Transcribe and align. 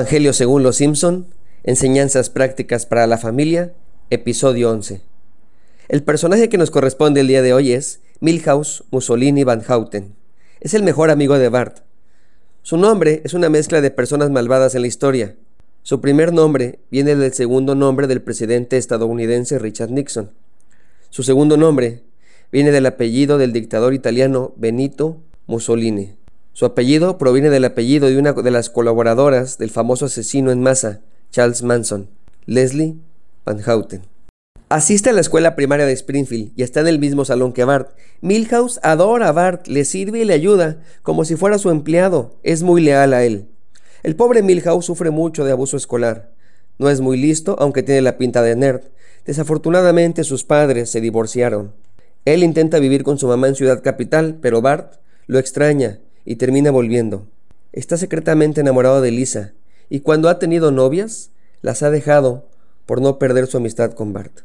Evangelio 0.00 0.32
según 0.32 0.62
los 0.62 0.76
Simpson, 0.76 1.26
Enseñanzas 1.62 2.30
prácticas 2.30 2.86
para 2.86 3.06
la 3.06 3.18
familia, 3.18 3.74
episodio 4.08 4.70
11. 4.70 5.02
El 5.90 6.02
personaje 6.02 6.48
que 6.48 6.56
nos 6.56 6.70
corresponde 6.70 7.20
el 7.20 7.28
día 7.28 7.42
de 7.42 7.52
hoy 7.52 7.72
es 7.72 8.00
Milhouse 8.18 8.82
Mussolini 8.90 9.44
Van 9.44 9.60
Houten. 9.60 10.14
Es 10.60 10.72
el 10.72 10.84
mejor 10.84 11.10
amigo 11.10 11.38
de 11.38 11.50
Bart. 11.50 11.80
Su 12.62 12.78
nombre 12.78 13.20
es 13.26 13.34
una 13.34 13.50
mezcla 13.50 13.82
de 13.82 13.90
personas 13.90 14.30
malvadas 14.30 14.74
en 14.74 14.80
la 14.80 14.88
historia. 14.88 15.36
Su 15.82 16.00
primer 16.00 16.32
nombre 16.32 16.78
viene 16.90 17.14
del 17.14 17.34
segundo 17.34 17.74
nombre 17.74 18.06
del 18.06 18.22
presidente 18.22 18.78
estadounidense 18.78 19.58
Richard 19.58 19.90
Nixon. 19.90 20.30
Su 21.10 21.24
segundo 21.24 21.58
nombre 21.58 22.04
viene 22.50 22.70
del 22.70 22.86
apellido 22.86 23.36
del 23.36 23.52
dictador 23.52 23.92
italiano 23.92 24.54
Benito 24.56 25.18
Mussolini. 25.46 26.14
Su 26.60 26.66
apellido 26.66 27.16
proviene 27.16 27.48
del 27.48 27.64
apellido 27.64 28.06
de 28.06 28.18
una 28.18 28.34
de 28.34 28.50
las 28.50 28.68
colaboradoras 28.68 29.56
del 29.56 29.70
famoso 29.70 30.04
asesino 30.04 30.50
en 30.50 30.60
masa, 30.60 31.00
Charles 31.30 31.62
Manson, 31.62 32.10
Leslie 32.44 32.96
Van 33.46 33.62
Houten. 33.62 34.02
Asiste 34.68 35.08
a 35.08 35.14
la 35.14 35.22
escuela 35.22 35.56
primaria 35.56 35.86
de 35.86 35.94
Springfield 35.94 36.52
y 36.56 36.62
está 36.62 36.80
en 36.80 36.88
el 36.88 36.98
mismo 36.98 37.24
salón 37.24 37.54
que 37.54 37.64
Bart. 37.64 37.96
Milhouse 38.20 38.78
adora 38.82 39.28
a 39.28 39.32
Bart, 39.32 39.68
le 39.68 39.86
sirve 39.86 40.18
y 40.18 40.26
le 40.26 40.34
ayuda 40.34 40.82
como 41.00 41.24
si 41.24 41.34
fuera 41.34 41.56
su 41.56 41.70
empleado. 41.70 42.34
Es 42.42 42.62
muy 42.62 42.82
leal 42.82 43.14
a 43.14 43.24
él. 43.24 43.48
El 44.02 44.14
pobre 44.14 44.42
Milhouse 44.42 44.84
sufre 44.84 45.08
mucho 45.08 45.46
de 45.46 45.52
abuso 45.52 45.78
escolar. 45.78 46.30
No 46.78 46.90
es 46.90 47.00
muy 47.00 47.16
listo, 47.16 47.56
aunque 47.58 47.82
tiene 47.82 48.02
la 48.02 48.18
pinta 48.18 48.42
de 48.42 48.54
nerd. 48.54 48.82
Desafortunadamente 49.24 50.24
sus 50.24 50.44
padres 50.44 50.90
se 50.90 51.00
divorciaron. 51.00 51.72
Él 52.26 52.42
intenta 52.42 52.78
vivir 52.80 53.02
con 53.02 53.18
su 53.18 53.28
mamá 53.28 53.48
en 53.48 53.54
Ciudad 53.54 53.82
Capital, 53.82 54.36
pero 54.42 54.60
Bart 54.60 54.96
lo 55.26 55.38
extraña 55.38 56.00
y 56.24 56.36
termina 56.36 56.70
volviendo. 56.70 57.26
Está 57.72 57.96
secretamente 57.96 58.60
enamorado 58.60 59.00
de 59.00 59.10
Lisa, 59.10 59.52
y 59.88 60.00
cuando 60.00 60.28
ha 60.28 60.38
tenido 60.38 60.70
novias, 60.70 61.30
las 61.62 61.82
ha 61.82 61.90
dejado 61.90 62.48
por 62.86 63.00
no 63.00 63.18
perder 63.18 63.46
su 63.46 63.56
amistad 63.56 63.92
con 63.92 64.12
Bart. 64.12 64.40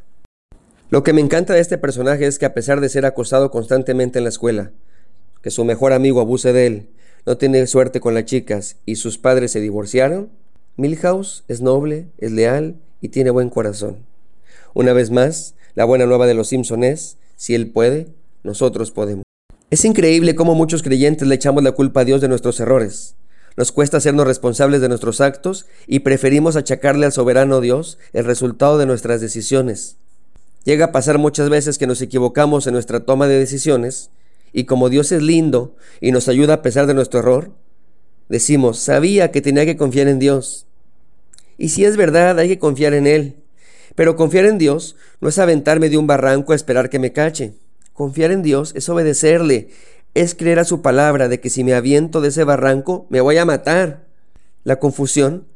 Lo 0.90 1.02
que 1.02 1.12
me 1.12 1.20
encanta 1.20 1.54
de 1.54 1.60
este 1.60 1.78
personaje 1.78 2.26
es 2.26 2.38
que 2.38 2.46
a 2.46 2.54
pesar 2.54 2.80
de 2.80 2.88
ser 2.88 3.06
acosado 3.06 3.50
constantemente 3.50 4.18
en 4.18 4.24
la 4.24 4.30
escuela, 4.30 4.70
que 5.42 5.50
su 5.50 5.64
mejor 5.64 5.92
amigo 5.92 6.20
abuse 6.20 6.52
de 6.52 6.66
él, 6.66 6.88
no 7.26 7.36
tiene 7.36 7.66
suerte 7.66 8.00
con 8.00 8.14
las 8.14 8.24
chicas 8.24 8.76
y 8.86 8.96
sus 8.96 9.18
padres 9.18 9.50
se 9.50 9.60
divorciaron, 9.60 10.30
Milhouse 10.76 11.44
es 11.48 11.60
noble, 11.60 12.06
es 12.18 12.30
leal 12.30 12.76
y 13.00 13.08
tiene 13.08 13.30
buen 13.30 13.50
corazón. 13.50 14.06
Una 14.74 14.92
vez 14.92 15.10
más, 15.10 15.54
la 15.74 15.84
buena 15.84 16.06
nueva 16.06 16.26
de 16.26 16.34
los 16.34 16.48
Simpson 16.48 16.84
es, 16.84 17.18
si 17.34 17.54
él 17.54 17.70
puede, 17.70 18.08
nosotros 18.44 18.92
podemos. 18.92 19.24
Es 19.76 19.84
increíble 19.84 20.34
cómo 20.34 20.54
muchos 20.54 20.82
creyentes 20.82 21.28
le 21.28 21.34
echamos 21.34 21.62
la 21.62 21.72
culpa 21.72 22.00
a 22.00 22.04
Dios 22.06 22.22
de 22.22 22.28
nuestros 22.28 22.58
errores. 22.60 23.14
Nos 23.58 23.72
cuesta 23.72 23.98
hacernos 23.98 24.26
responsables 24.26 24.80
de 24.80 24.88
nuestros 24.88 25.20
actos 25.20 25.66
y 25.86 25.98
preferimos 25.98 26.56
achacarle 26.56 27.04
al 27.04 27.12
soberano 27.12 27.60
Dios 27.60 27.98
el 28.14 28.24
resultado 28.24 28.78
de 28.78 28.86
nuestras 28.86 29.20
decisiones. 29.20 29.98
Llega 30.64 30.86
a 30.86 30.92
pasar 30.92 31.18
muchas 31.18 31.50
veces 31.50 31.76
que 31.76 31.86
nos 31.86 32.00
equivocamos 32.00 32.66
en 32.66 32.72
nuestra 32.72 33.00
toma 33.00 33.28
de 33.28 33.38
decisiones 33.38 34.08
y 34.50 34.64
como 34.64 34.88
Dios 34.88 35.12
es 35.12 35.20
lindo 35.20 35.76
y 36.00 36.10
nos 36.10 36.28
ayuda 36.28 36.54
a 36.54 36.62
pesar 36.62 36.86
de 36.86 36.94
nuestro 36.94 37.20
error, 37.20 37.50
decimos, 38.30 38.78
sabía 38.78 39.30
que 39.30 39.42
tenía 39.42 39.66
que 39.66 39.76
confiar 39.76 40.08
en 40.08 40.18
Dios. 40.18 40.64
Y 41.58 41.68
si 41.68 41.84
es 41.84 41.98
verdad, 41.98 42.38
hay 42.38 42.48
que 42.48 42.58
confiar 42.58 42.94
en 42.94 43.06
Él. 43.06 43.36
Pero 43.94 44.16
confiar 44.16 44.46
en 44.46 44.56
Dios 44.56 44.96
no 45.20 45.28
es 45.28 45.38
aventarme 45.38 45.90
de 45.90 45.98
un 45.98 46.06
barranco 46.06 46.54
a 46.54 46.56
esperar 46.56 46.88
que 46.88 46.98
me 46.98 47.12
cache. 47.12 47.52
Confiar 47.96 48.30
en 48.30 48.42
Dios 48.42 48.72
es 48.76 48.90
obedecerle, 48.90 49.70
es 50.12 50.34
creer 50.34 50.58
a 50.58 50.64
su 50.64 50.82
palabra 50.82 51.28
de 51.28 51.40
que 51.40 51.48
si 51.48 51.64
me 51.64 51.72
aviento 51.72 52.20
de 52.20 52.28
ese 52.28 52.44
barranco 52.44 53.06
me 53.08 53.22
voy 53.22 53.38
a 53.38 53.46
matar. 53.46 54.04
La 54.64 54.78
confusión 54.78 55.46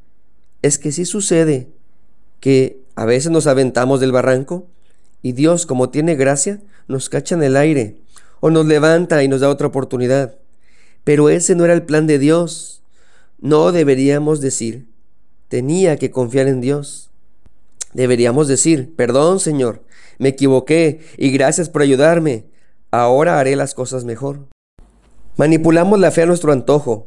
es 0.62 0.78
que 0.78 0.90
si 0.90 1.04
sucede 1.04 1.68
que 2.40 2.80
a 2.94 3.04
veces 3.04 3.30
nos 3.30 3.46
aventamos 3.46 4.00
del 4.00 4.12
barranco 4.12 4.66
y 5.20 5.32
Dios, 5.32 5.66
como 5.66 5.90
tiene 5.90 6.14
gracia, 6.14 6.62
nos 6.88 7.10
cacha 7.10 7.34
en 7.34 7.42
el 7.42 7.58
aire 7.58 7.98
o 8.40 8.48
nos 8.48 8.64
levanta 8.64 9.22
y 9.22 9.28
nos 9.28 9.42
da 9.42 9.50
otra 9.50 9.66
oportunidad. 9.66 10.36
Pero 11.04 11.28
ese 11.28 11.54
no 11.54 11.66
era 11.66 11.74
el 11.74 11.82
plan 11.82 12.06
de 12.06 12.18
Dios. 12.18 12.82
No 13.38 13.70
deberíamos 13.70 14.40
decir, 14.40 14.86
tenía 15.48 15.98
que 15.98 16.10
confiar 16.10 16.48
en 16.48 16.62
Dios. 16.62 17.10
Deberíamos 17.92 18.48
decir, 18.48 18.94
perdón 18.96 19.40
Señor, 19.40 19.82
me 20.20 20.28
equivoqué 20.28 21.00
y 21.16 21.30
gracias 21.32 21.68
por 21.70 21.82
ayudarme 21.82 22.44
ahora 22.90 23.40
haré 23.40 23.56
las 23.56 23.74
cosas 23.74 24.04
mejor. 24.04 24.46
Manipulamos 25.36 25.98
la 25.98 26.10
fe 26.10 26.22
a 26.22 26.26
nuestro 26.26 26.52
antojo, 26.52 27.06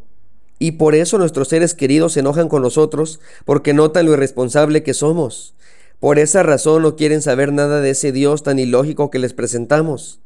y 0.57 0.73
por 0.73 0.95
eso 0.95 1.17
nuestros 1.17 1.49
seres 1.49 1.75
queridos 1.75 2.13
se 2.13 2.21
enojan 2.21 2.49
con 2.49 2.61
nosotros 2.63 3.19
porque 3.45 3.73
notan 3.73 4.07
lo 4.07 4.13
irresponsable 4.13 4.81
que 4.81 4.93
somos. 4.93 5.53
Por 5.99 6.17
esa 6.19 6.41
razón 6.41 6.81
no 6.81 6.95
quieren 6.95 7.21
saber 7.21 7.53
nada 7.53 7.81
de 7.81 7.91
ese 7.91 8.11
Dios 8.11 8.43
tan 8.43 8.57
ilógico 8.57 9.11
que 9.11 9.19
les 9.19 9.33
presentamos. 9.33 10.19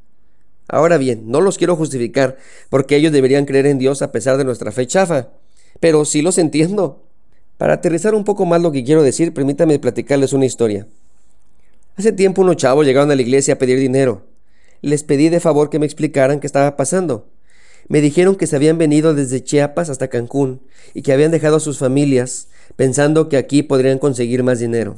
Ahora 0.70 0.98
bien, 0.98 1.24
no 1.26 1.42
los 1.42 1.58
quiero 1.58 1.76
justificar 1.76 2.38
porque 2.70 2.96
ellos 2.96 3.12
deberían 3.12 3.46
creer 3.46 3.66
en 3.66 3.80
Dios 3.80 4.02
a 4.02 4.12
pesar 4.12 4.38
de 4.38 4.46
nuestra 4.46 4.72
fe 4.72 4.88
chafa, 4.88 5.30
pero 5.80 6.06
sí 6.06 6.22
los 6.22 6.38
entiendo. 6.38 7.04
Para 7.58 7.74
aterrizar 7.74 8.16
un 8.16 8.24
poco 8.24 8.46
más 8.46 8.62
lo 8.62 8.72
que 8.72 8.84
quiero 8.84 9.04
decir, 9.04 9.34
permítame 9.34 9.80
platicarles 9.80 10.32
una 10.32 10.46
historia. 10.46 10.88
Hace 11.98 12.14
tiempo 12.14 12.42
unos 12.42 12.56
chavos 12.56 12.86
llegaron 12.86 13.12
a 13.12 13.16
la 13.16 13.22
iglesia 13.22 13.56
a 13.56 13.58
pedir 13.58 13.80
dinero 13.80 14.24
les 14.82 15.04
pedí 15.04 15.30
de 15.30 15.40
favor 15.40 15.70
que 15.70 15.80
me 15.80 15.86
explicaran 15.86 16.40
qué 16.40 16.48
estaba 16.48 16.76
pasando. 16.76 17.28
Me 17.88 18.02
dijeron 18.02 18.36
que 18.36 18.48
se 18.48 18.56
habían 18.56 18.78
venido 18.78 19.14
desde 19.14 19.44
Chiapas 19.44 19.90
hasta 19.90 20.10
Cancún 20.10 20.62
y 20.94 21.02
que 21.02 21.14
habían 21.14 21.32
dejado 21.32 21.58
a 21.58 21.62
sus 21.62 21.80
familias 21.80 22.50
pensando 22.76 23.30
que 23.30 23.38
aquí 23.38 23.64
podrían 23.64 23.98
conseguir 23.98 24.44
más 24.44 24.60
dinero. 24.60 24.98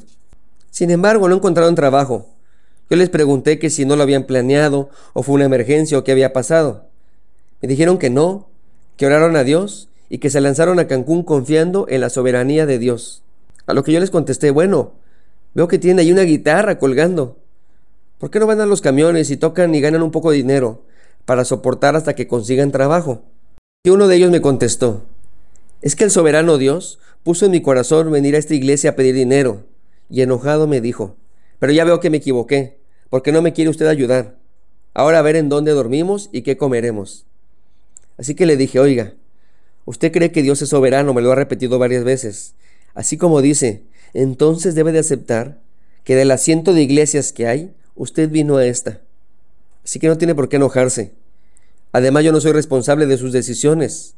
Sin 0.72 0.92
embargo, 0.92 1.30
no 1.30 1.36
encontraron 1.36 1.76
trabajo. 1.76 2.28
Yo 2.90 2.98
les 2.98 3.10
pregunté 3.10 3.60
que 3.60 3.70
si 3.70 3.86
no 3.86 3.96
lo 3.96 4.04
habían 4.04 4.24
planeado 4.24 4.90
o 5.14 5.24
fue 5.24 5.36
una 5.36 5.46
emergencia 5.46 5.98
o 5.98 6.04
qué 6.04 6.12
había 6.12 6.34
pasado. 6.34 6.88
Me 7.62 7.68
dijeron 7.68 8.00
que 8.00 8.10
no, 8.10 8.50
que 8.98 9.06
oraron 9.06 9.36
a 9.36 9.44
Dios 9.44 9.90
y 10.10 10.18
que 10.18 10.32
se 10.32 10.42
lanzaron 10.42 10.80
a 10.80 10.88
Cancún 10.88 11.24
confiando 11.24 11.86
en 11.90 12.02
la 12.02 12.10
soberanía 12.10 12.66
de 12.66 12.80
Dios. 12.80 13.22
A 13.68 13.74
lo 13.74 13.84
que 13.84 13.92
yo 13.92 14.00
les 14.00 14.10
contesté, 14.10 14.50
bueno, 14.50 14.94
veo 15.54 15.68
que 15.68 15.80
tiene 15.80 16.02
ahí 16.02 16.12
una 16.12 16.24
guitarra 16.24 16.80
colgando. 16.80 17.38
¿Por 18.18 18.30
qué 18.30 18.40
no 18.40 18.48
van 18.48 18.62
a 18.62 18.66
los 18.66 18.82
camiones 18.82 19.32
y 19.32 19.38
tocan 19.38 19.74
y 19.76 19.82
ganan 19.82 20.04
un 20.04 20.12
poco 20.12 20.32
de 20.32 20.38
dinero 20.38 20.84
para 21.26 21.46
soportar 21.46 21.96
hasta 21.96 22.16
que 22.16 22.28
consigan 22.28 22.72
trabajo? 22.72 23.24
Y 23.84 23.90
uno 23.92 24.08
de 24.08 24.18
ellos 24.18 24.32
me 24.32 24.42
contestó, 24.42 25.04
es 25.82 25.96
que 25.96 26.04
el 26.04 26.12
soberano 26.12 26.58
Dios 26.58 27.00
puso 27.24 27.46
en 27.46 27.52
mi 27.52 27.62
corazón 27.62 28.12
venir 28.12 28.36
a 28.36 28.40
esta 28.40 28.54
iglesia 28.54 28.92
a 28.92 28.96
pedir 28.96 29.16
dinero. 29.16 29.64
Y 30.10 30.22
enojado 30.22 30.68
me 30.68 30.82
dijo, 30.82 31.16
pero 31.60 31.72
ya 31.72 31.86
veo 31.86 32.00
que 32.00 32.10
me 32.10 32.18
equivoqué, 32.18 32.80
porque 33.10 33.32
no 33.32 33.42
me 33.42 33.54
quiere 33.54 33.70
usted 33.70 33.88
ayudar. 33.88 34.36
Ahora 34.94 35.20
a 35.20 35.22
ver 35.22 35.36
en 35.36 35.48
dónde 35.48 35.72
dormimos 35.72 36.30
y 36.34 36.42
qué 36.42 36.58
comeremos. 36.58 37.26
Así 38.18 38.36
que 38.36 38.46
le 38.46 38.58
dije, 38.58 38.80
oiga, 38.80 39.14
usted 39.86 40.12
cree 40.12 40.32
que 40.32 40.42
Dios 40.42 40.62
es 40.62 40.70
soberano, 40.70 41.14
me 41.14 41.22
lo 41.22 41.32
ha 41.32 41.36
repetido 41.36 41.80
varias 41.80 42.04
veces. 42.04 42.56
Así 42.94 43.18
como 43.18 43.42
dice, 43.42 43.84
entonces 44.14 44.76
debe 44.76 44.92
de 44.92 45.00
aceptar 45.00 45.60
que 46.04 46.16
del 46.16 46.32
asiento 46.32 46.74
de 46.74 46.82
iglesias 46.82 47.34
que 47.34 47.48
hay, 47.48 47.74
usted 47.96 48.30
vino 48.30 48.58
a 48.58 48.66
esta. 48.66 49.02
Así 49.84 50.00
que 50.00 50.08
no 50.08 50.18
tiene 50.18 50.36
por 50.36 50.50
qué 50.50 50.58
enojarse. 50.58 51.12
Además, 51.92 52.24
yo 52.24 52.32
no 52.32 52.42
soy 52.42 52.52
responsable 52.52 53.06
de 53.06 53.18
sus 53.18 53.32
decisiones. 53.32 54.16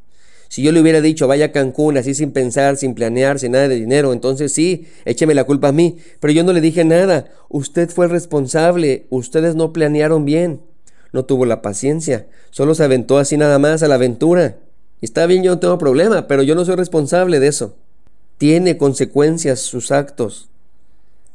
Si 0.48 0.62
yo 0.62 0.70
le 0.70 0.82
hubiera 0.82 1.00
dicho 1.00 1.26
vaya 1.26 1.46
a 1.46 1.52
Cancún 1.52 1.96
así 1.96 2.12
sin 2.12 2.30
pensar, 2.30 2.76
sin 2.76 2.94
planear, 2.94 3.38
sin 3.38 3.52
nada 3.52 3.68
de 3.68 3.76
dinero, 3.76 4.12
entonces 4.12 4.52
sí, 4.52 4.86
écheme 5.06 5.32
la 5.32 5.44
culpa 5.44 5.68
a 5.68 5.72
mí. 5.72 5.96
Pero 6.20 6.32
yo 6.34 6.44
no 6.44 6.52
le 6.52 6.60
dije 6.60 6.84
nada. 6.84 7.30
Usted 7.48 7.88
fue 7.88 8.04
el 8.04 8.10
responsable. 8.10 9.06
Ustedes 9.08 9.54
no 9.54 9.72
planearon 9.72 10.26
bien. 10.26 10.60
No 11.12 11.24
tuvo 11.24 11.46
la 11.46 11.62
paciencia. 11.62 12.26
Solo 12.50 12.74
se 12.74 12.84
aventó 12.84 13.16
así 13.16 13.38
nada 13.38 13.58
más 13.58 13.82
a 13.82 13.88
la 13.88 13.94
aventura. 13.94 14.58
Está 15.00 15.24
bien, 15.24 15.42
yo 15.42 15.52
no 15.52 15.58
tengo 15.58 15.78
problema, 15.78 16.26
pero 16.28 16.42
yo 16.42 16.54
no 16.54 16.66
soy 16.66 16.76
responsable 16.76 17.40
de 17.40 17.48
eso. 17.48 17.76
Tiene 18.42 18.76
consecuencias 18.76 19.60
sus 19.60 19.92
actos. 19.92 20.48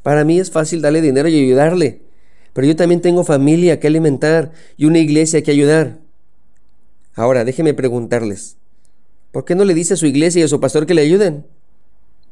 Para 0.03 0.25
mí 0.25 0.41
es 0.41 0.51
fácil 0.51 0.81
darle 0.81 0.99
dinero 0.99 1.29
y 1.29 1.41
ayudarle. 1.41 2.01
Pero 2.51 2.67
yo 2.67 2.75
también 2.75 2.99
tengo 2.99 3.23
familia 3.23 3.79
que 3.79 3.87
alimentar 3.87 4.51
y 4.75 4.87
una 4.87 4.99
iglesia 4.99 5.41
que 5.41 5.51
ayudar. 5.51 5.99
Ahora, 7.15 7.45
déjeme 7.45 7.73
preguntarles, 7.73 8.57
¿por 9.31 9.45
qué 9.45 9.55
no 9.55 9.63
le 9.63 9.73
dice 9.73 9.93
a 9.93 9.95
su 9.95 10.05
iglesia 10.05 10.41
y 10.41 10.43
a 10.43 10.47
su 10.49 10.59
pastor 10.59 10.85
que 10.85 10.95
le 10.95 11.01
ayuden? 11.01 11.45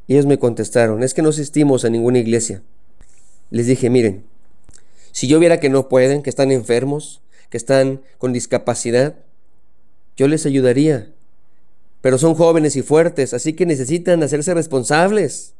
Y 0.06 0.12
ellos 0.12 0.26
me 0.26 0.38
contestaron, 0.38 1.02
es 1.02 1.14
que 1.14 1.22
no 1.22 1.30
asistimos 1.30 1.86
a 1.86 1.88
ninguna 1.88 2.18
iglesia. 2.18 2.62
Les 3.48 3.66
dije, 3.66 3.88
miren, 3.88 4.24
si 5.10 5.26
yo 5.26 5.38
viera 5.38 5.58
que 5.58 5.70
no 5.70 5.88
pueden, 5.88 6.22
que 6.22 6.28
están 6.28 6.52
enfermos, 6.52 7.22
que 7.48 7.56
están 7.56 8.02
con 8.18 8.34
discapacidad, 8.34 9.16
yo 10.18 10.28
les 10.28 10.44
ayudaría. 10.44 11.14
Pero 12.06 12.18
son 12.18 12.36
jóvenes 12.36 12.76
y 12.76 12.82
fuertes, 12.82 13.34
así 13.34 13.54
que 13.54 13.66
necesitan 13.66 14.22
hacerse 14.22 14.54
responsables. 14.54 15.54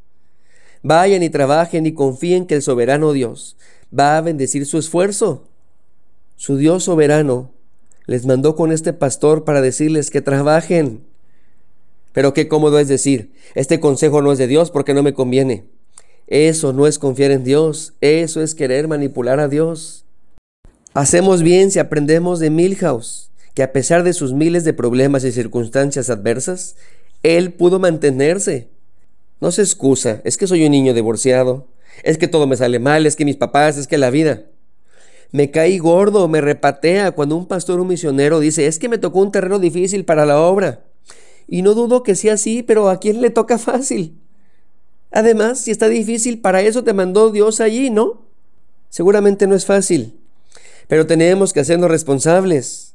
Vayan 0.84 1.25
y 1.25 1.28
trabajen 1.28 1.87
y 1.87 1.93
confíen 1.93 2.46
que 2.46 2.54
el 2.54 2.62
soberano 2.62 3.12
Dios 3.12 3.56
va 3.93 4.16
a 4.16 4.20
bendecir 4.20 4.64
su 4.64 4.78
esfuerzo. 4.78 5.48
Su 6.37 6.56
Dios 6.56 6.84
soberano 6.84 7.50
les 8.06 8.26
mandó 8.26 8.54
con 8.54 8.70
este 8.70 8.93
pastor 8.93 9.43
para 9.43 9.60
decirles 9.60 10.08
que 10.08 10.20
trabajen, 10.20 11.02
Pero 12.12 12.32
qué 12.32 12.46
cómodo 12.46 12.78
es 12.78 12.87
decir, 12.87 13.32
este 13.56 13.81
consejo 13.81 14.22
no 14.22 14.31
es 14.31 14.38
de 14.38 14.46
Dios 14.46 14.70
porque 14.70 14.94
no 14.94 15.02
me 15.02 15.14
conviene. 15.14 15.64
Eso 16.28 16.72
no 16.72 16.87
es 16.87 17.00
confiar 17.00 17.32
en 17.32 17.43
Dios, 17.43 17.94
eso 18.00 18.40
es 18.40 18.54
querer 18.54 18.87
manipular 18.87 19.40
a 19.40 19.48
Dios. 19.48 20.04
Hacemos 20.94 21.43
bien 21.43 21.72
si 21.72 21.81
aprendemos 21.81 22.38
de 22.38 22.50
Milhouse, 22.50 23.32
que 23.56 23.62
a 23.62 23.73
pesar 23.73 24.03
de 24.03 24.12
sus 24.12 24.35
miles 24.35 24.64
de 24.64 24.75
problemas 24.75 25.25
y 25.25 25.32
circunstancias 25.32 26.11
adversas, 26.11 26.76
él 27.23 27.55
pudo 27.55 27.79
mantenerse. 27.79 28.69
No 29.41 29.50
se 29.50 29.62
excusa, 29.62 30.20
es 30.25 30.37
que 30.37 30.47
soy 30.47 30.67
un 30.67 30.73
niño 30.73 30.93
divorciado, 30.93 31.67
es 32.03 32.19
que 32.19 32.29
todo 32.29 32.47
me 32.47 32.58
sale 32.58 32.81
mal, 32.81 33.06
es 33.06 33.17
que 33.17 33.25
mis 33.25 33.37
papás, 33.37 33.79
es 33.79 33.87
que 33.87 33.97
la 33.97 34.11
vida. 34.11 34.43
Me 35.32 35.50
caí 35.50 35.79
gordo, 35.79 36.29
me 36.29 36.43
repatea 36.43 37.12
cuando 37.12 37.35
un 37.35 37.47
pastor 37.47 37.79
o 37.79 37.82
un 37.82 37.88
misionero 37.88 38.41
dice, 38.41 38.67
es 38.67 38.79
que 38.79 38.91
me 38.91 38.99
tocó 38.99 39.20
un 39.20 39.32
terreno 39.32 39.58
difícil 39.58 40.05
para 40.05 40.26
la 40.26 40.38
obra. 40.38 40.85
Y 41.49 41.62
no 41.62 41.73
dudo 41.73 42.03
que 42.03 42.14
sea 42.14 42.35
así, 42.35 42.62
pero 42.62 42.91
¿a 42.91 43.00
quién 43.00 43.23
le 43.23 43.31
toca 43.31 43.56
fácil? 43.58 44.19
Además, 45.12 45.61
si 45.61 45.70
está 45.70 45.88
difícil, 45.88 46.43
para 46.43 46.61
eso 46.61 46.85
te 46.85 46.93
mandó 46.93 47.31
Dios 47.31 47.62
allí, 47.62 47.88
¿no? 47.88 48.20
Seguramente 48.91 49.47
no 49.47 49.55
es 49.55 49.64
fácil, 49.64 50.20
pero 50.88 51.06
tenemos 51.06 51.55
que 51.55 51.61
hacernos 51.61 51.91
responsables. 51.91 52.85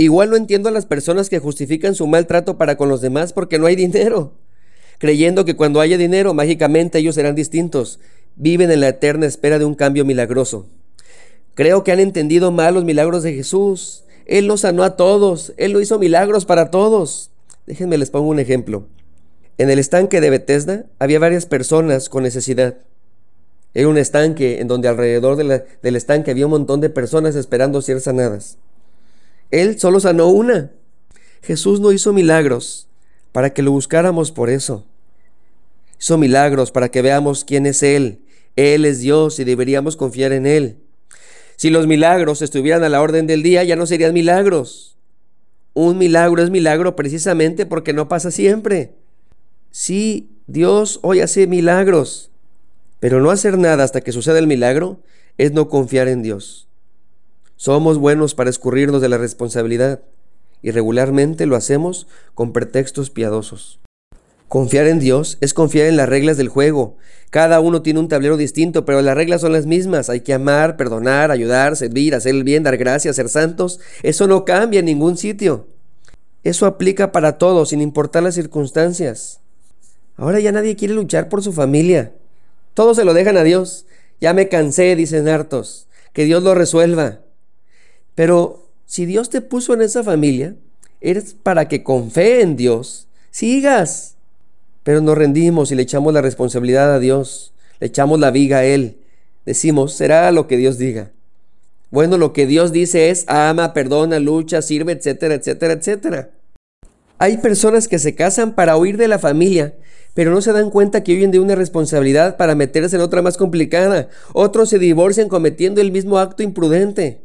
Igual 0.00 0.30
no 0.30 0.36
entiendo 0.36 0.70
a 0.70 0.72
las 0.72 0.86
personas 0.86 1.28
que 1.28 1.40
justifican 1.40 1.94
su 1.94 2.06
maltrato 2.06 2.56
para 2.56 2.78
con 2.78 2.88
los 2.88 3.02
demás 3.02 3.34
porque 3.34 3.58
no 3.58 3.66
hay 3.66 3.76
dinero, 3.76 4.32
creyendo 4.96 5.44
que 5.44 5.56
cuando 5.56 5.78
haya 5.78 5.98
dinero 5.98 6.32
mágicamente 6.32 6.98
ellos 6.98 7.16
serán 7.16 7.34
distintos. 7.34 8.00
Viven 8.34 8.70
en 8.70 8.80
la 8.80 8.88
eterna 8.88 9.26
espera 9.26 9.58
de 9.58 9.66
un 9.66 9.74
cambio 9.74 10.06
milagroso. 10.06 10.64
Creo 11.52 11.84
que 11.84 11.92
han 11.92 12.00
entendido 12.00 12.50
mal 12.50 12.72
los 12.72 12.84
milagros 12.86 13.22
de 13.22 13.34
Jesús. 13.34 14.04
Él 14.24 14.46
los 14.46 14.62
sanó 14.62 14.84
a 14.84 14.96
todos, 14.96 15.52
Él 15.58 15.72
lo 15.72 15.82
hizo 15.82 15.98
milagros 15.98 16.46
para 16.46 16.70
todos. 16.70 17.30
Déjenme 17.66 17.98
les 17.98 18.08
pongo 18.08 18.30
un 18.30 18.38
ejemplo. 18.38 18.86
En 19.58 19.68
el 19.68 19.78
estanque 19.78 20.22
de 20.22 20.30
Bethesda 20.30 20.86
había 20.98 21.18
varias 21.18 21.44
personas 21.44 22.08
con 22.08 22.22
necesidad. 22.22 22.78
Era 23.74 23.88
un 23.88 23.98
estanque 23.98 24.62
en 24.62 24.66
donde 24.66 24.88
alrededor 24.88 25.36
del 25.36 25.96
estanque 25.96 26.30
había 26.30 26.46
un 26.46 26.52
montón 26.52 26.80
de 26.80 26.88
personas 26.88 27.36
esperando 27.36 27.82
ser 27.82 28.00
sanadas. 28.00 28.56
Él 29.50 29.78
solo 29.78 30.00
sanó 30.00 30.28
una. 30.28 30.70
Jesús 31.42 31.80
no 31.80 31.92
hizo 31.92 32.12
milagros 32.12 32.88
para 33.32 33.50
que 33.50 33.62
lo 33.62 33.72
buscáramos 33.72 34.32
por 34.32 34.50
eso. 34.50 34.84
Hizo 36.00 36.18
milagros 36.18 36.70
para 36.70 36.90
que 36.90 37.02
veamos 37.02 37.44
quién 37.44 37.66
es 37.66 37.82
Él. 37.82 38.20
Él 38.56 38.84
es 38.84 39.00
Dios 39.00 39.38
y 39.38 39.44
deberíamos 39.44 39.96
confiar 39.96 40.32
en 40.32 40.46
Él. 40.46 40.76
Si 41.56 41.70
los 41.70 41.86
milagros 41.86 42.42
estuvieran 42.42 42.84
a 42.84 42.88
la 42.88 43.02
orden 43.02 43.26
del 43.26 43.42
día, 43.42 43.62
ya 43.64 43.76
no 43.76 43.86
serían 43.86 44.14
milagros. 44.14 44.96
Un 45.74 45.98
milagro 45.98 46.42
es 46.42 46.50
milagro 46.50 46.96
precisamente 46.96 47.66
porque 47.66 47.92
no 47.92 48.08
pasa 48.08 48.30
siempre. 48.30 48.94
Sí, 49.70 50.30
Dios 50.46 50.98
hoy 51.02 51.20
hace 51.20 51.46
milagros, 51.46 52.30
pero 52.98 53.20
no 53.20 53.30
hacer 53.30 53.56
nada 53.56 53.84
hasta 53.84 54.00
que 54.00 54.12
suceda 54.12 54.38
el 54.38 54.46
milagro 54.46 55.00
es 55.38 55.52
no 55.52 55.68
confiar 55.68 56.08
en 56.08 56.22
Dios. 56.22 56.66
Somos 57.60 57.98
buenos 57.98 58.34
para 58.34 58.48
escurrirnos 58.48 59.02
de 59.02 59.10
la 59.10 59.18
responsabilidad 59.18 60.00
y 60.62 60.70
regularmente 60.70 61.44
lo 61.44 61.56
hacemos 61.56 62.06
con 62.34 62.54
pretextos 62.54 63.10
piadosos. 63.10 63.80
Confiar 64.48 64.86
en 64.86 64.98
Dios 64.98 65.36
es 65.42 65.52
confiar 65.52 65.84
en 65.88 65.98
las 65.98 66.08
reglas 66.08 66.38
del 66.38 66.48
juego. 66.48 66.96
Cada 67.28 67.60
uno 67.60 67.82
tiene 67.82 68.00
un 68.00 68.08
tablero 68.08 68.38
distinto, 68.38 68.86
pero 68.86 69.02
las 69.02 69.14
reglas 69.14 69.42
son 69.42 69.52
las 69.52 69.66
mismas. 69.66 70.08
Hay 70.08 70.20
que 70.20 70.32
amar, 70.32 70.78
perdonar, 70.78 71.30
ayudar, 71.30 71.76
servir, 71.76 72.14
hacer 72.14 72.34
el 72.34 72.44
bien, 72.44 72.62
dar 72.62 72.78
gracias, 72.78 73.16
ser 73.16 73.28
santos. 73.28 73.78
Eso 74.02 74.26
no 74.26 74.46
cambia 74.46 74.80
en 74.80 74.86
ningún 74.86 75.18
sitio. 75.18 75.66
Eso 76.42 76.64
aplica 76.64 77.12
para 77.12 77.36
todos, 77.36 77.68
sin 77.68 77.82
importar 77.82 78.22
las 78.22 78.36
circunstancias. 78.36 79.40
Ahora 80.16 80.40
ya 80.40 80.50
nadie 80.50 80.76
quiere 80.76 80.94
luchar 80.94 81.28
por 81.28 81.42
su 81.42 81.52
familia. 81.52 82.14
Todos 82.72 82.96
se 82.96 83.04
lo 83.04 83.12
dejan 83.12 83.36
a 83.36 83.44
Dios. 83.44 83.84
Ya 84.18 84.32
me 84.32 84.48
cansé, 84.48 84.96
dicen 84.96 85.28
hartos. 85.28 85.88
Que 86.14 86.24
Dios 86.24 86.42
lo 86.42 86.54
resuelva. 86.54 87.20
Pero 88.20 88.68
si 88.84 89.06
Dios 89.06 89.30
te 89.30 89.40
puso 89.40 89.72
en 89.72 89.80
esa 89.80 90.04
familia, 90.04 90.54
eres 91.00 91.34
para 91.42 91.68
que 91.68 91.82
con 91.82 92.10
fe 92.10 92.42
en 92.42 92.54
Dios 92.54 93.08
sigas. 93.30 94.16
Pero 94.82 95.00
nos 95.00 95.16
rendimos 95.16 95.72
y 95.72 95.74
le 95.74 95.84
echamos 95.84 96.12
la 96.12 96.20
responsabilidad 96.20 96.94
a 96.94 96.98
Dios. 96.98 97.54
Le 97.78 97.86
echamos 97.86 98.20
la 98.20 98.30
viga 98.30 98.58
a 98.58 98.64
Él. 98.66 98.98
Decimos, 99.46 99.94
será 99.94 100.30
lo 100.32 100.46
que 100.46 100.58
Dios 100.58 100.76
diga. 100.76 101.12
Bueno, 101.90 102.18
lo 102.18 102.34
que 102.34 102.44
Dios 102.44 102.72
dice 102.72 103.08
es 103.08 103.24
ama, 103.26 103.72
perdona, 103.72 104.18
lucha, 104.18 104.60
sirve, 104.60 104.92
etcétera, 104.92 105.36
etcétera, 105.36 105.72
etcétera. 105.72 106.30
Hay 107.16 107.38
personas 107.38 107.88
que 107.88 107.98
se 107.98 108.14
casan 108.14 108.54
para 108.54 108.76
huir 108.76 108.98
de 108.98 109.08
la 109.08 109.18
familia 109.18 109.72
pero 110.12 110.32
no 110.32 110.40
se 110.40 110.52
dan 110.52 110.70
cuenta 110.70 111.04
que 111.04 111.14
huyen 111.14 111.30
de 111.30 111.38
una 111.38 111.54
responsabilidad 111.54 112.36
para 112.36 112.56
meterse 112.56 112.96
en 112.96 113.02
otra 113.02 113.22
más 113.22 113.36
complicada. 113.36 114.08
Otros 114.32 114.68
se 114.68 114.78
divorcian 114.78 115.28
cometiendo 115.28 115.80
el 115.80 115.92
mismo 115.92 116.18
acto 116.18 116.42
imprudente. 116.42 117.20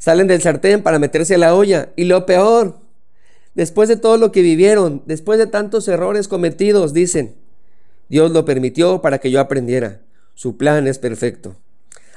Salen 0.00 0.28
del 0.28 0.40
sartén 0.40 0.82
para 0.82 0.98
meterse 0.98 1.34
a 1.34 1.38
la 1.38 1.54
olla. 1.54 1.90
Y 1.94 2.04
lo 2.04 2.24
peor, 2.24 2.78
después 3.54 3.86
de 3.88 3.96
todo 3.96 4.16
lo 4.16 4.32
que 4.32 4.40
vivieron, 4.40 5.02
después 5.04 5.38
de 5.38 5.46
tantos 5.46 5.86
errores 5.88 6.26
cometidos, 6.26 6.94
dicen, 6.94 7.34
Dios 8.08 8.30
lo 8.30 8.46
permitió 8.46 9.02
para 9.02 9.18
que 9.18 9.30
yo 9.30 9.40
aprendiera. 9.40 10.00
Su 10.34 10.56
plan 10.56 10.88
es 10.88 10.98
perfecto. 10.98 11.54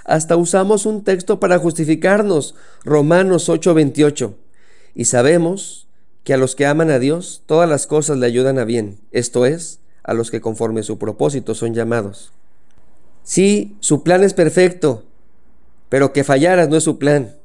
Hasta 0.06 0.38
usamos 0.38 0.86
un 0.86 1.04
texto 1.04 1.42
para 1.42 1.60
justificarnos, 1.60 2.56
Romanos 2.86 3.50
8:28. 3.50 4.34
Y 4.96 5.06
sabemos 5.06 5.88
que 6.24 6.34
a 6.34 6.38
los 6.38 6.56
que 6.56 6.66
aman 6.66 6.90
a 6.90 7.00
Dios, 7.00 7.44
todas 7.46 7.68
las 7.68 7.86
cosas 7.86 8.18
le 8.18 8.26
ayudan 8.26 8.60
a 8.60 8.64
bien. 8.64 8.98
Esto 9.12 9.46
es, 9.46 9.82
a 10.04 10.14
los 10.14 10.32
que 10.32 10.40
conforme 10.40 10.84
su 10.84 10.98
propósito 10.98 11.54
son 11.54 11.74
llamados. 11.74 12.32
Sí, 13.24 13.76
su 13.82 14.04
plan 14.04 14.24
es 14.24 14.34
perfecto, 14.34 15.04
pero 15.90 16.14
que 16.14 16.24
fallaras 16.24 16.70
no 16.70 16.78
es 16.78 16.84
su 16.84 16.98
plan. 16.98 17.36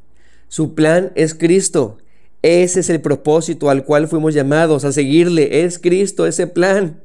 Su 0.48 0.74
plan 0.74 1.12
es 1.14 1.34
Cristo. 1.34 1.98
Ese 2.42 2.80
es 2.80 2.90
el 2.90 3.00
propósito 3.00 3.70
al 3.70 3.84
cual 3.84 4.08
fuimos 4.08 4.34
llamados 4.34 4.84
a 4.84 4.92
seguirle. 4.92 5.64
Es 5.64 5.78
Cristo 5.78 6.26
ese 6.26 6.46
plan. 6.46 7.00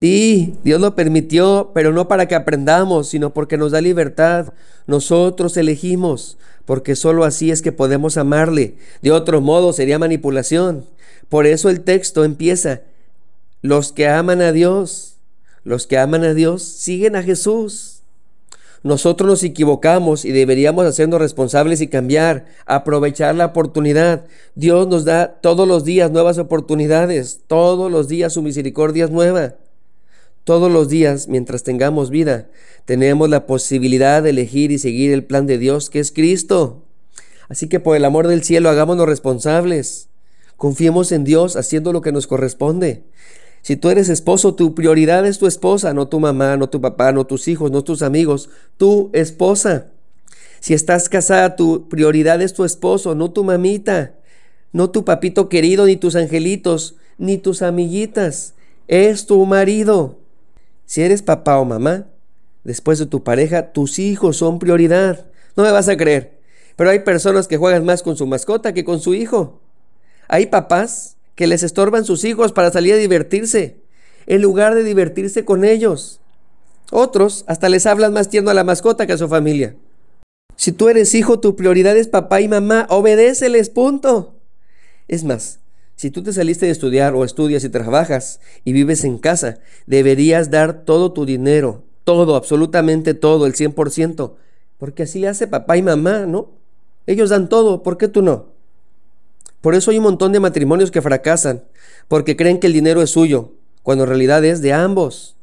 Sí, 0.00 0.54
Dios 0.62 0.80
lo 0.80 0.94
permitió, 0.94 1.72
pero 1.74 1.92
no 1.92 2.06
para 2.06 2.28
que 2.28 2.36
aprendamos, 2.36 3.08
sino 3.08 3.34
porque 3.34 3.56
nos 3.56 3.72
da 3.72 3.80
libertad. 3.80 4.52
Nosotros 4.86 5.56
elegimos, 5.56 6.38
porque 6.66 6.94
sólo 6.94 7.24
así 7.24 7.50
es 7.50 7.62
que 7.62 7.72
podemos 7.72 8.16
amarle. 8.16 8.76
De 9.02 9.10
otro 9.10 9.40
modo 9.40 9.72
sería 9.72 9.98
manipulación. 9.98 10.84
Por 11.28 11.46
eso 11.46 11.68
el 11.68 11.80
texto 11.80 12.24
empieza, 12.24 12.82
los 13.60 13.92
que 13.92 14.06
aman 14.06 14.40
a 14.40 14.52
Dios, 14.52 15.16
los 15.64 15.88
que 15.88 15.98
aman 15.98 16.22
a 16.22 16.32
Dios, 16.32 16.62
siguen 16.62 17.16
a 17.16 17.24
Jesús. 17.24 17.97
Nosotros 18.82 19.28
nos 19.28 19.42
equivocamos 19.42 20.24
y 20.24 20.30
deberíamos 20.30 20.86
hacernos 20.86 21.20
responsables 21.20 21.80
y 21.80 21.88
cambiar, 21.88 22.46
aprovechar 22.64 23.34
la 23.34 23.46
oportunidad. 23.46 24.26
Dios 24.54 24.86
nos 24.86 25.04
da 25.04 25.40
todos 25.40 25.66
los 25.66 25.84
días 25.84 26.10
nuevas 26.10 26.38
oportunidades, 26.38 27.40
todos 27.46 27.90
los 27.90 28.08
días 28.08 28.32
su 28.32 28.42
misericordia 28.42 29.06
es 29.06 29.10
nueva. 29.10 29.54
Todos 30.44 30.72
los 30.72 30.88
días, 30.88 31.28
mientras 31.28 31.62
tengamos 31.62 32.08
vida, 32.08 32.48
tenemos 32.86 33.28
la 33.28 33.46
posibilidad 33.46 34.22
de 34.22 34.30
elegir 34.30 34.70
y 34.72 34.78
seguir 34.78 35.12
el 35.12 35.24
plan 35.24 35.46
de 35.46 35.58
Dios 35.58 35.90
que 35.90 35.98
es 35.98 36.10
Cristo. 36.10 36.84
Así 37.48 37.68
que 37.68 37.80
por 37.80 37.96
el 37.96 38.04
amor 38.04 38.28
del 38.28 38.42
cielo 38.42 38.70
hagámonos 38.70 39.06
responsables. 39.06 40.08
Confiemos 40.56 41.12
en 41.12 41.24
Dios 41.24 41.56
haciendo 41.56 41.92
lo 41.92 42.00
que 42.00 42.12
nos 42.12 42.26
corresponde. 42.26 43.02
Si 43.62 43.76
tú 43.76 43.90
eres 43.90 44.08
esposo, 44.08 44.54
tu 44.54 44.74
prioridad 44.74 45.26
es 45.26 45.38
tu 45.38 45.46
esposa, 45.46 45.92
no 45.92 46.08
tu 46.08 46.20
mamá, 46.20 46.56
no 46.56 46.68
tu 46.68 46.80
papá, 46.80 47.12
no 47.12 47.26
tus 47.26 47.48
hijos, 47.48 47.70
no 47.70 47.82
tus 47.84 48.02
amigos, 48.02 48.50
tu 48.76 49.10
esposa. 49.12 49.88
Si 50.60 50.74
estás 50.74 51.08
casada, 51.08 51.56
tu 51.56 51.88
prioridad 51.88 52.40
es 52.42 52.54
tu 52.54 52.64
esposo, 52.64 53.14
no 53.14 53.30
tu 53.30 53.44
mamita, 53.44 54.14
no 54.72 54.90
tu 54.90 55.04
papito 55.04 55.48
querido, 55.48 55.86
ni 55.86 55.96
tus 55.96 56.16
angelitos, 56.16 56.96
ni 57.18 57.38
tus 57.38 57.62
amiguitas. 57.62 58.54
Es 58.86 59.26
tu 59.26 59.44
marido. 59.44 60.18
Si 60.86 61.02
eres 61.02 61.22
papá 61.22 61.58
o 61.58 61.64
mamá, 61.64 62.06
después 62.64 62.98
de 62.98 63.06
tu 63.06 63.22
pareja, 63.22 63.72
tus 63.72 63.98
hijos 63.98 64.38
son 64.38 64.58
prioridad. 64.58 65.26
No 65.56 65.62
me 65.62 65.70
vas 65.70 65.88
a 65.88 65.96
creer, 65.96 66.38
pero 66.76 66.90
hay 66.90 67.00
personas 67.00 67.48
que 67.48 67.58
juegan 67.58 67.84
más 67.84 68.02
con 68.02 68.16
su 68.16 68.26
mascota 68.26 68.72
que 68.72 68.84
con 68.84 69.00
su 69.00 69.14
hijo. 69.14 69.60
Hay 70.28 70.46
papás 70.46 71.17
que 71.38 71.46
les 71.46 71.62
estorban 71.62 72.04
sus 72.04 72.24
hijos 72.24 72.50
para 72.50 72.72
salir 72.72 72.94
a 72.94 72.96
divertirse, 72.96 73.76
en 74.26 74.42
lugar 74.42 74.74
de 74.74 74.82
divertirse 74.82 75.44
con 75.44 75.64
ellos. 75.64 76.18
Otros 76.90 77.44
hasta 77.46 77.68
les 77.68 77.86
hablan 77.86 78.12
más 78.12 78.28
tierno 78.28 78.50
a 78.50 78.54
la 78.54 78.64
mascota 78.64 79.06
que 79.06 79.12
a 79.12 79.18
su 79.18 79.28
familia. 79.28 79.76
Si 80.56 80.72
tú 80.72 80.88
eres 80.88 81.14
hijo, 81.14 81.38
tu 81.38 81.54
prioridad 81.54 81.96
es 81.96 82.08
papá 82.08 82.40
y 82.40 82.48
mamá, 82.48 82.88
obedéceles, 82.90 83.70
punto. 83.70 84.34
Es 85.06 85.22
más, 85.22 85.60
si 85.94 86.10
tú 86.10 86.24
te 86.24 86.32
saliste 86.32 86.66
de 86.66 86.72
estudiar 86.72 87.14
o 87.14 87.24
estudias 87.24 87.62
y 87.62 87.68
trabajas 87.68 88.40
y 88.64 88.72
vives 88.72 89.04
en 89.04 89.16
casa, 89.16 89.60
deberías 89.86 90.50
dar 90.50 90.82
todo 90.84 91.12
tu 91.12 91.24
dinero, 91.24 91.84
todo, 92.02 92.34
absolutamente 92.34 93.14
todo, 93.14 93.46
el 93.46 93.54
100%, 93.54 94.32
porque 94.76 95.04
así 95.04 95.24
hace 95.24 95.46
papá 95.46 95.76
y 95.76 95.82
mamá, 95.82 96.26
¿no? 96.26 96.50
Ellos 97.06 97.30
dan 97.30 97.48
todo, 97.48 97.84
¿por 97.84 97.96
qué 97.96 98.08
tú 98.08 98.22
no? 98.22 98.57
Por 99.60 99.74
eso 99.74 99.90
hay 99.90 99.98
un 99.98 100.04
montón 100.04 100.32
de 100.32 100.40
matrimonios 100.40 100.90
que 100.90 101.02
fracasan, 101.02 101.64
porque 102.06 102.36
creen 102.36 102.60
que 102.60 102.68
el 102.68 102.72
dinero 102.72 103.02
es 103.02 103.10
suyo, 103.10 103.52
cuando 103.82 104.04
en 104.04 104.08
realidad 104.08 104.44
es 104.44 104.62
de 104.62 104.72
ambos. 104.72 105.36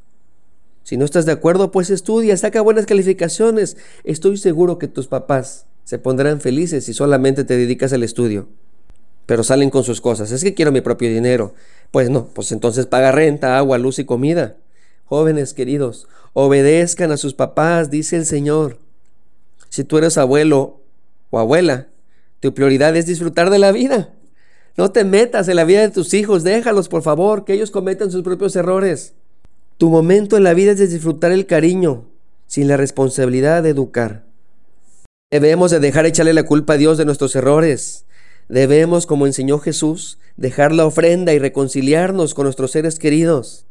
Si 0.83 0.97
no 0.97 1.05
estás 1.05 1.25
de 1.25 1.31
acuerdo, 1.31 1.71
pues 1.71 1.89
estudia, 1.89 2.37
saca 2.37 2.61
buenas 2.61 2.85
calificaciones. 2.85 3.75
Estoy 4.03 4.37
seguro 4.37 4.77
que 4.77 4.87
tus 4.87 5.07
papás 5.07 5.65
se 5.83 5.99
pondrán 5.99 6.41
felices 6.41 6.85
si 6.85 6.93
solamente 6.93 7.43
te 7.43 7.57
dedicas 7.57 7.91
al 7.93 8.03
estudio. 8.03 8.47
Pero 9.25 9.43
salen 9.43 9.71
con 9.71 9.83
sus 9.83 9.99
cosas. 9.99 10.31
Es 10.31 10.43
que 10.43 10.53
quiero 10.53 10.71
mi 10.71 10.81
propio 10.81 11.09
dinero. 11.09 11.55
Pues 11.89 12.11
no, 12.11 12.27
pues 12.27 12.51
entonces 12.51 12.85
paga 12.85 13.11
renta, 13.11 13.57
agua, 13.57 13.79
luz 13.79 13.97
y 13.97 14.05
comida. 14.05 14.57
Jóvenes 15.05 15.53
queridos, 15.53 16.07
obedezcan 16.33 17.11
a 17.11 17.17
sus 17.17 17.33
papás, 17.33 17.89
dice 17.89 18.17
el 18.17 18.25
Señor. 18.25 18.77
Si 19.69 19.83
tú 19.83 19.97
eres 19.97 20.17
abuelo 20.17 20.81
o 21.31 21.39
abuela, 21.39 21.87
tu 22.45 22.53
prioridad 22.53 22.95
es 22.95 23.07
disfrutar 23.07 23.49
de 23.49 23.57
la 23.57 23.71
vida. 23.71 24.13
No 24.77 24.91
te 24.91 25.03
metas 25.03 25.47
en 25.47 25.55
la 25.55 25.63
vida 25.63 25.81
de 25.81 25.89
tus 25.89 26.13
hijos, 26.13 26.43
déjalos 26.43 26.89
por 26.89 27.01
favor, 27.01 27.43
que 27.43 27.53
ellos 27.53 27.71
cometan 27.71 28.11
sus 28.11 28.21
propios 28.21 28.55
errores. 28.55 29.15
Tu 29.79 29.89
momento 29.89 30.37
en 30.37 30.43
la 30.43 30.53
vida 30.53 30.73
es 30.73 30.77
de 30.77 30.85
disfrutar 30.85 31.31
el 31.31 31.47
cariño, 31.47 32.05
sin 32.45 32.67
la 32.67 32.77
responsabilidad 32.77 33.63
de 33.63 33.69
educar. 33.69 34.25
Debemos 35.31 35.71
de 35.71 35.79
dejar 35.79 36.05
echarle 36.05 36.33
la 36.33 36.43
culpa 36.43 36.73
a 36.73 36.77
Dios 36.77 36.99
de 36.99 37.05
nuestros 37.05 37.35
errores. 37.35 38.05
Debemos, 38.47 39.07
como 39.07 39.25
enseñó 39.25 39.57
Jesús, 39.57 40.19
dejar 40.37 40.71
la 40.71 40.85
ofrenda 40.85 41.33
y 41.33 41.39
reconciliarnos 41.39 42.35
con 42.35 42.43
nuestros 42.43 42.69
seres 42.69 42.99
queridos. 42.99 43.65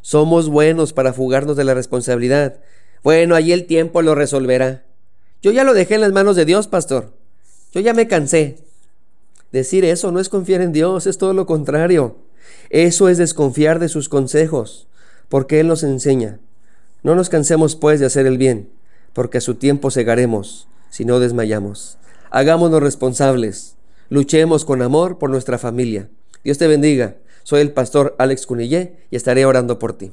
Somos 0.00 0.48
buenos 0.48 0.94
para 0.94 1.12
fugarnos 1.12 1.58
de 1.58 1.64
la 1.64 1.74
responsabilidad. 1.74 2.60
Bueno, 3.02 3.34
allí 3.34 3.52
el 3.52 3.66
tiempo 3.66 4.00
lo 4.00 4.14
resolverá. 4.14 4.86
Yo 5.42 5.50
ya 5.50 5.64
lo 5.64 5.74
dejé 5.74 5.96
en 5.96 6.00
las 6.00 6.12
manos 6.12 6.34
de 6.34 6.46
Dios, 6.46 6.66
pastor. 6.66 7.12
Yo 7.76 7.82
ya 7.82 7.92
me 7.92 8.08
cansé. 8.08 8.56
Decir 9.52 9.84
eso 9.84 10.10
no 10.10 10.18
es 10.18 10.30
confiar 10.30 10.62
en 10.62 10.72
Dios, 10.72 11.06
es 11.06 11.18
todo 11.18 11.34
lo 11.34 11.44
contrario. 11.44 12.16
Eso 12.70 13.10
es 13.10 13.18
desconfiar 13.18 13.80
de 13.80 13.90
sus 13.90 14.08
consejos 14.08 14.88
porque 15.28 15.60
Él 15.60 15.68
nos 15.68 15.82
enseña. 15.82 16.38
No 17.02 17.14
nos 17.14 17.28
cansemos 17.28 17.76
pues 17.76 18.00
de 18.00 18.06
hacer 18.06 18.24
el 18.24 18.38
bien, 18.38 18.70
porque 19.12 19.36
a 19.36 19.40
su 19.42 19.56
tiempo 19.56 19.90
cegaremos 19.90 20.68
si 20.88 21.04
no 21.04 21.20
desmayamos. 21.20 21.98
Hagámonos 22.30 22.82
responsables, 22.82 23.76
luchemos 24.08 24.64
con 24.64 24.80
amor 24.80 25.18
por 25.18 25.28
nuestra 25.28 25.58
familia. 25.58 26.08
Dios 26.44 26.56
te 26.56 26.68
bendiga. 26.68 27.16
Soy 27.42 27.60
el 27.60 27.72
pastor 27.72 28.16
Alex 28.18 28.46
Cunillé 28.46 28.96
y 29.10 29.16
estaré 29.16 29.44
orando 29.44 29.78
por 29.78 29.92
ti. 29.92 30.12